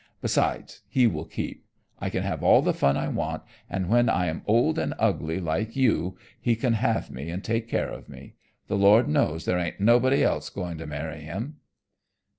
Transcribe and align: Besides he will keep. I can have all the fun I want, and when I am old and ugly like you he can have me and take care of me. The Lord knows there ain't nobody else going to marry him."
Besides 0.19 0.81
he 0.89 1.05
will 1.05 1.25
keep. 1.25 1.63
I 1.99 2.09
can 2.09 2.23
have 2.23 2.41
all 2.43 2.63
the 2.63 2.73
fun 2.73 2.97
I 2.97 3.07
want, 3.07 3.43
and 3.69 3.87
when 3.87 4.09
I 4.09 4.25
am 4.29 4.41
old 4.47 4.79
and 4.79 4.95
ugly 4.97 5.39
like 5.39 5.75
you 5.75 6.17
he 6.41 6.55
can 6.55 6.73
have 6.73 7.11
me 7.11 7.29
and 7.29 7.43
take 7.43 7.69
care 7.69 7.91
of 7.91 8.09
me. 8.09 8.33
The 8.65 8.77
Lord 8.79 9.07
knows 9.07 9.45
there 9.45 9.59
ain't 9.59 9.79
nobody 9.79 10.23
else 10.23 10.49
going 10.49 10.79
to 10.79 10.87
marry 10.87 11.19
him." 11.21 11.57